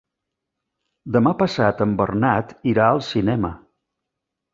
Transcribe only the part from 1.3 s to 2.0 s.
passat en